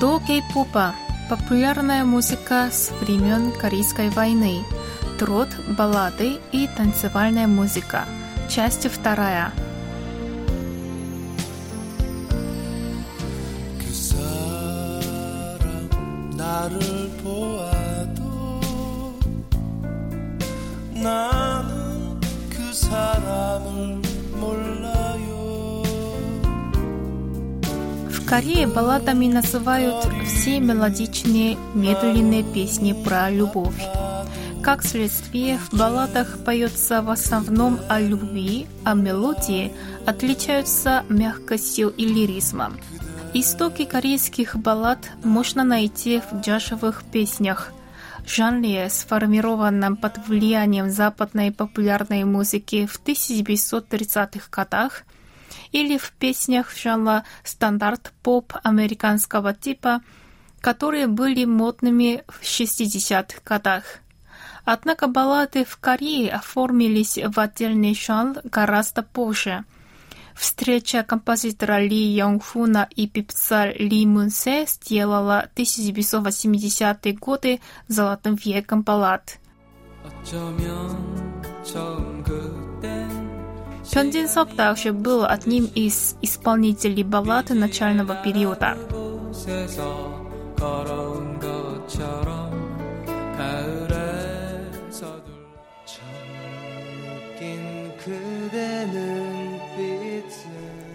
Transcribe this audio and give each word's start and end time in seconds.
До 0.00 0.20
кей-попа 0.20 0.94
популярная 1.30 2.04
музыка 2.04 2.68
с 2.70 2.90
времен 3.00 3.50
Корейской 3.50 4.10
войны, 4.10 4.62
труд, 5.18 5.48
баллады 5.68 6.38
и 6.52 6.68
танцевальная 6.76 7.46
музыка. 7.46 8.04
Часть 8.46 8.86
вторая. 8.90 9.52
나는 21.06 21.35
Корее 28.26 28.66
балладами 28.66 29.28
называют 29.28 30.04
все 30.24 30.58
мелодичные, 30.58 31.56
медленные 31.74 32.42
песни 32.42 32.92
про 32.92 33.30
любовь. 33.30 33.80
Как 34.64 34.82
следствие, 34.82 35.58
в 35.58 35.72
балладах 35.78 36.44
поется 36.44 37.02
в 37.02 37.10
основном 37.10 37.78
о 37.88 38.00
любви, 38.00 38.66
а 38.84 38.94
мелодии 38.94 39.72
отличаются 40.06 41.04
мягкостью 41.08 41.90
и 41.90 42.04
лиризмом. 42.04 42.80
Истоки 43.32 43.84
корейских 43.84 44.56
баллад 44.56 44.98
можно 45.22 45.62
найти 45.62 46.20
в 46.20 46.40
джазовых 46.40 47.04
песнях, 47.04 47.70
жанре, 48.26 48.90
сформированном 48.90 49.96
под 49.96 50.18
влиянием 50.26 50.90
западной 50.90 51.52
популярной 51.52 52.24
музыки 52.24 52.86
в 52.86 53.00
1930-х 53.00 54.48
годах– 54.50 55.04
или 55.76 55.98
в 55.98 56.12
песнях 56.12 56.74
жанра 56.74 57.24
стандарт-поп 57.44 58.54
американского 58.62 59.52
типа, 59.52 60.00
которые 60.62 61.06
были 61.06 61.44
модными 61.44 62.24
в 62.28 62.42
60-х 62.42 63.40
годах. 63.44 63.82
Однако 64.64 65.06
баллады 65.06 65.66
в 65.66 65.76
Корее 65.76 66.32
оформились 66.32 67.18
в 67.18 67.38
отдельный 67.38 67.94
жанр 67.94 68.40
гораздо 68.44 69.02
позже. 69.02 69.64
Встреча 70.34 71.02
композитора 71.02 71.78
Ли 71.78 72.16
Йонгфуна 72.16 72.88
и 72.96 73.06
певца 73.06 73.66
Ли 73.66 74.06
Мунсе 74.06 74.64
сделала 74.66 75.46
1980-е 75.56 77.12
годы 77.12 77.60
золотым 77.86 78.34
веком 78.34 78.82
баллад. 78.82 79.38
Чон 83.96 84.12
также 84.58 84.92
был 84.92 85.24
одним 85.24 85.70
из 85.74 86.16
исполнителей 86.20 87.02
баллады 87.02 87.54
начального 87.54 88.14
периода. 88.22 88.76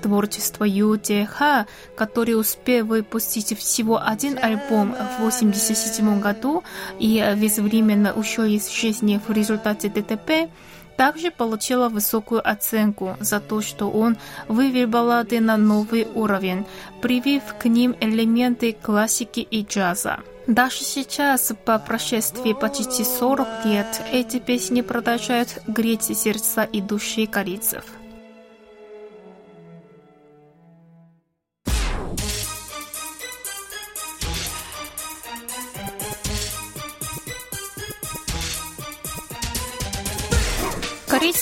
Творчество 0.00 0.64
Ю 0.64 0.96
Те 0.96 1.26
Ха, 1.26 1.66
который 1.96 2.40
успел 2.40 2.86
выпустить 2.86 3.58
всего 3.58 4.00
один 4.02 4.38
альбом 4.38 4.92
в 4.92 5.18
1987 5.18 6.18
году 6.20 6.64
и 6.98 7.22
безвременно 7.36 8.14
ушел 8.14 8.44
из 8.44 8.70
жизни 8.70 9.20
в 9.28 9.30
результате 9.30 9.90
ДТП, 9.90 10.48
также 10.96 11.30
получила 11.30 11.88
высокую 11.88 12.46
оценку 12.48 13.16
за 13.20 13.40
то, 13.40 13.60
что 13.60 13.90
он 13.90 14.16
вывел 14.48 14.88
баллады 14.88 15.40
на 15.40 15.56
новый 15.56 16.06
уровень, 16.14 16.66
привив 17.02 17.42
к 17.58 17.66
ним 17.66 17.94
элементы 18.00 18.72
классики 18.72 19.40
и 19.40 19.62
джаза. 19.62 20.20
Даже 20.46 20.84
сейчас, 20.84 21.52
по 21.64 21.78
прошествии 21.78 22.52
почти 22.52 23.02
40 23.02 23.64
лет, 23.64 24.02
эти 24.12 24.38
песни 24.38 24.80
продолжают 24.80 25.58
греть 25.66 26.16
сердца 26.16 26.62
и 26.62 26.80
души 26.80 27.26
корейцев. 27.26 27.84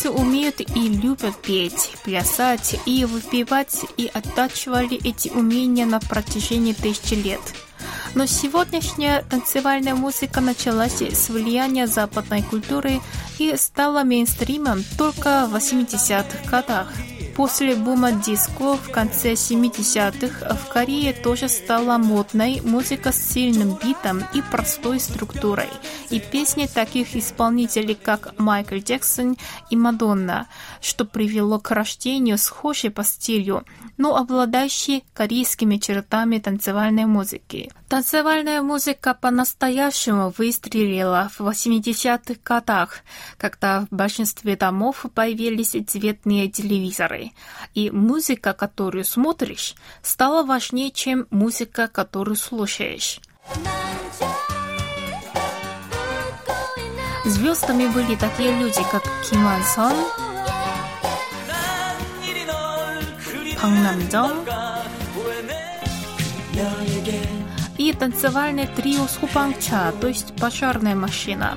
Корейцы 0.04 0.10
умеют 0.10 0.60
и 0.60 0.88
любят 0.88 1.36
петь, 1.40 1.92
плясать 2.04 2.76
и 2.84 3.06
выпивать, 3.06 3.86
и 3.96 4.10
оттачивали 4.12 4.96
эти 5.02 5.30
умения 5.30 5.86
на 5.86 5.98
протяжении 5.98 6.74
тысячи 6.74 7.14
лет. 7.14 7.40
Но 8.14 8.26
сегодняшняя 8.26 9.22
танцевальная 9.22 9.94
музыка 9.94 10.40
началась 10.40 11.00
с 11.00 11.30
влияния 11.30 11.86
западной 11.86 12.42
культуры 12.42 13.00
и 13.38 13.56
стала 13.56 14.04
мейнстримом 14.04 14.84
только 14.98 15.46
в 15.46 15.56
80-х 15.56 16.50
годах. 16.50 16.88
После 17.36 17.74
бума 17.74 18.12
диско 18.12 18.76
в 18.76 18.92
конце 18.92 19.32
70-х 19.32 20.54
в 20.54 20.68
Корее 20.68 21.12
тоже 21.12 21.48
стала 21.48 21.98
модной 21.98 22.60
музыка 22.60 23.10
с 23.10 23.16
сильным 23.16 23.76
битом 23.82 24.22
и 24.32 24.40
простой 24.40 25.00
структурой, 25.00 25.68
и 26.10 26.20
песни 26.20 26.68
таких 26.72 27.16
исполнителей, 27.16 27.96
как 27.96 28.38
Майкл 28.38 28.76
Джексон 28.76 29.36
и 29.68 29.76
Мадонна, 29.76 30.46
что 30.80 31.04
привело 31.04 31.58
к 31.58 31.72
рождению 31.72 32.38
схожей 32.38 32.90
по 32.90 33.02
стилю, 33.02 33.64
но 33.96 34.16
обладающей 34.16 35.04
корейскими 35.12 35.78
чертами 35.78 36.38
танцевальной 36.38 37.06
музыки. 37.06 37.72
Танцевальная 37.94 38.60
музыка 38.60 39.14
по-настоящему 39.14 40.34
выстрелила 40.36 41.30
в 41.32 41.42
80-х 41.42 42.40
годах, 42.44 43.04
когда 43.38 43.82
в 43.82 43.94
большинстве 43.94 44.56
домов 44.56 45.06
появились 45.14 45.76
цветные 45.86 46.50
телевизоры, 46.50 47.30
и 47.72 47.92
музыка, 47.92 48.52
которую 48.52 49.04
смотришь, 49.04 49.76
стала 50.02 50.42
важнее, 50.42 50.90
чем 50.90 51.28
музыка, 51.30 51.86
которую 51.86 52.34
слушаешь. 52.34 53.20
Звездами 57.24 57.86
были 57.86 58.16
такие 58.16 58.58
люди, 58.58 58.82
как 58.90 59.04
Ким 59.30 59.46
Ан 59.46 59.62
Сон, 59.62 59.94
Пак 63.64 63.70
Нам 63.70 64.00
и 64.00 64.73
танцевальное 67.94 68.66
трио 68.66 69.06
Схупангча, 69.06 69.92
то 70.00 70.08
есть 70.08 70.34
пожарная 70.36 70.94
машина. 70.94 71.56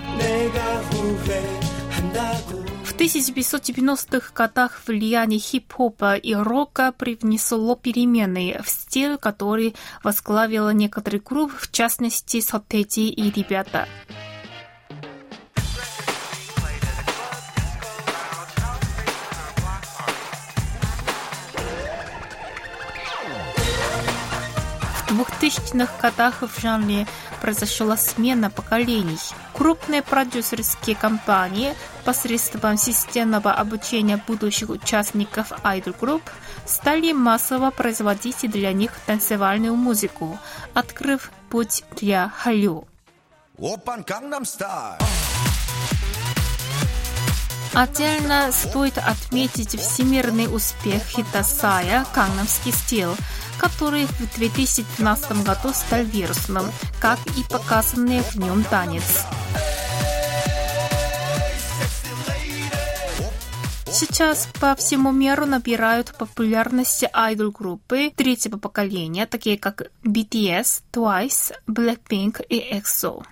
В 2.84 2.96
1990-х 3.00 4.32
годах 4.34 4.82
влияние 4.88 5.40
хип-хопа 5.40 6.16
и 6.16 6.34
рока 6.34 6.92
привнесло 6.92 7.76
перемены 7.76 8.60
в 8.64 8.70
стиль, 8.70 9.18
который 9.18 9.76
возглавила 10.04 10.72
некоторые 10.72 11.22
группы, 11.22 11.56
в 11.60 11.72
частности 11.72 12.42
Сотети 12.42 13.10
и 13.10 13.32
ребята. 13.32 13.88
2000-х 25.10 25.94
годах 26.02 26.42
в 26.42 26.62
жанре 26.62 27.08
произошла 27.42 27.98
смена 27.98 28.50
поколений. 28.50 29.18
Крупные 29.54 30.02
продюсерские 30.02 30.96
компании 30.96 31.74
посредством 32.06 32.78
системного 32.78 33.52
обучения 33.54 34.22
будущих 34.28 34.70
участников 34.70 35.52
айдол-групп 35.64 36.24
стали 36.66 37.14
массово 37.14 37.72
производить 37.72 38.50
для 38.50 38.74
них 38.74 38.92
танцевальную 39.06 39.76
музыку, 39.76 40.38
открыв 40.74 41.32
путь 41.50 41.84
для 41.96 42.30
халлю. 42.30 42.88
오빤 43.60 44.02
Gangnam 44.02 44.44
Style. 44.44 45.17
Отдельно 47.74 48.52
стоит 48.52 48.98
отметить 48.98 49.80
всемирный 49.80 50.54
успех 50.54 51.04
хита 51.04 51.44
Сая 51.44 52.06
«Каннамский 52.14 52.72
стиль», 52.72 53.16
который 53.58 54.06
в 54.06 54.36
2012 54.38 55.44
году 55.44 55.74
стал 55.74 56.04
вирусным, 56.04 56.66
как 57.00 57.20
и 57.38 57.44
показанный 57.50 58.22
в 58.22 58.36
нем 58.36 58.64
танец. 58.64 59.26
Сейчас 64.00 64.48
по 64.60 64.76
всему 64.76 65.12
миру 65.12 65.48
набирают 65.48 66.14
популярность 66.18 67.04
айдол-группы 67.14 68.12
третьего 68.16 68.58
поколения, 68.58 69.26
такие 69.26 69.58
как 69.58 69.90
BTS, 70.04 70.84
Twice, 70.94 71.54
Blackpink 71.68 72.46
и 72.48 72.60
EXO. 72.76 73.24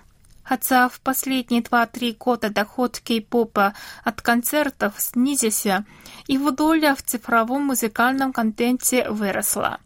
Хотя 0.48 0.88
в 0.88 1.00
последние 1.00 1.60
2-3 1.60 2.16
года 2.16 2.50
доход 2.50 3.00
кей-попа 3.00 3.74
от 4.04 4.22
концертов 4.22 4.94
снизился, 4.98 5.84
его 6.28 6.52
доля 6.52 6.94
в 6.94 7.02
цифровом 7.02 7.64
музыкальном 7.64 8.32
контенте 8.32 9.10
выросла. 9.10 9.80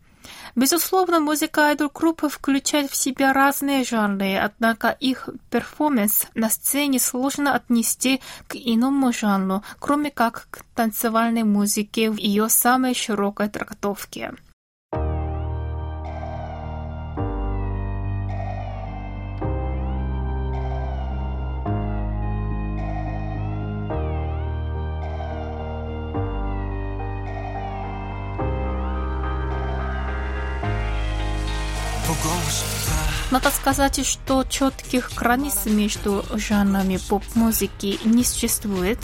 Безусловно, 0.57 1.21
музыка 1.21 1.69
айдол-группы 1.69 2.29
включает 2.29 2.91
в 2.91 2.97
себя 2.97 3.33
разные 3.33 3.85
жанры, 3.85 4.37
однако 4.37 4.91
их 4.91 5.31
перформанс 5.49 6.27
на 6.35 6.51
сцене 6.51 6.99
сложно 6.99 7.55
отнести 7.55 8.21
к 8.47 8.55
иному 8.57 9.13
жанру, 9.13 9.63
кроме 9.79 10.11
как 10.11 10.49
к 10.51 10.63
танцевальной 10.75 11.45
музыке 11.45 12.11
в 12.11 12.17
ее 12.17 12.51
самой 12.51 12.95
широкой 12.95 13.49
трактовке. 13.49 14.35
Надо 33.31 33.51
сказать, 33.51 34.05
что 34.05 34.43
четких 34.43 35.13
границ 35.15 35.67
между 35.67 36.25
жанрами 36.35 36.97
поп-музыки 36.97 38.01
не 38.05 38.25
существует, 38.25 38.99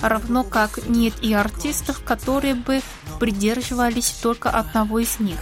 равно 0.00 0.42
как 0.42 0.86
нет 0.88 1.12
и 1.20 1.34
артистов, 1.34 2.02
которые 2.02 2.54
бы 2.54 2.80
придерживались 3.20 4.10
только 4.22 4.48
одного 4.48 5.00
из 5.00 5.20
них. 5.20 5.38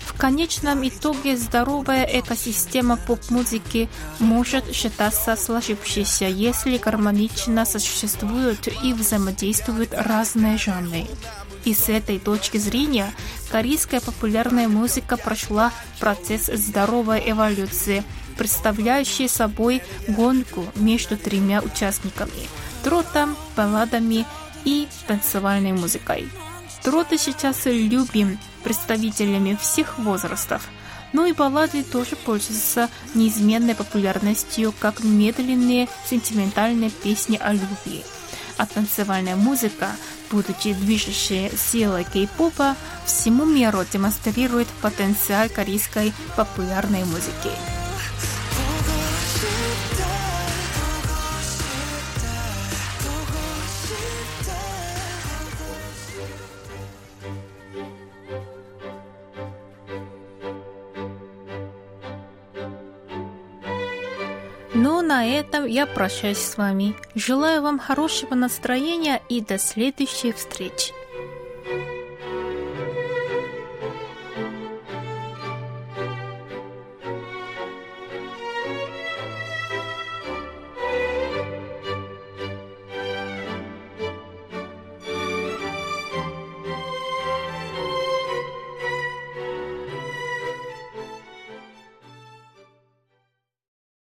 В 0.00 0.16
конечном 0.16 0.86
итоге 0.86 1.36
здоровая 1.36 2.04
экосистема 2.04 2.96
поп-музыки 2.96 3.88
может 4.18 4.72
считаться 4.72 5.36
сложившейся, 5.36 6.26
если 6.26 6.78
гармонично 6.78 7.64
существуют 7.66 8.68
и 8.82 8.92
взаимодействуют 8.92 9.92
разные 9.92 10.56
жанры. 10.56 11.06
И 11.64 11.72
с 11.74 11.88
этой 11.88 12.18
точки 12.18 12.58
зрения 12.58 13.12
корейская 13.50 14.00
популярная 14.00 14.68
музыка 14.68 15.16
прошла 15.16 15.72
процесс 15.98 16.46
здоровой 16.46 17.22
эволюции, 17.24 18.04
представляющий 18.36 19.28
собой 19.28 19.82
гонку 20.08 20.66
между 20.76 21.16
тремя 21.16 21.62
участниками– 21.62 22.48
тротом, 22.84 23.36
балладами 23.56 24.26
и 24.64 24.88
танцевальной 25.06 25.72
музыкой. 25.72 26.28
Троты 26.82 27.16
сейчас 27.16 27.64
любим 27.64 28.38
представителями 28.62 29.56
всех 29.58 29.98
возрастов, 29.98 30.68
но 31.14 31.24
и 31.24 31.32
баллады 31.32 31.82
тоже 31.82 32.16
пользуются 32.16 32.90
неизменной 33.14 33.74
популярностью, 33.74 34.74
как 34.78 35.02
медленные 35.02 35.88
сентиментальные 36.10 36.90
песни 36.90 37.38
о 37.42 37.52
любви. 37.52 38.04
А 38.56 38.66
танцевальная 38.66 39.36
музыка 39.36 39.90
будучи 40.30 40.72
движущей 40.72 41.50
силой 41.56 42.04
кей-попа, 42.04 42.76
всему 43.06 43.44
миру 43.44 43.84
демонстрирует 43.90 44.68
потенциал 44.82 45.48
корейской 45.48 46.12
популярной 46.36 47.04
музыки. 47.04 47.73
Ну, 64.76 65.02
на 65.02 65.24
этом 65.24 65.66
я 65.66 65.86
прощаюсь 65.86 66.38
с 66.38 66.56
вами. 66.56 66.96
Желаю 67.14 67.62
вам 67.62 67.78
хорошего 67.78 68.34
настроения 68.34 69.22
и 69.28 69.40
до 69.40 69.56
следующих 69.56 70.34
встреч. 70.36 70.92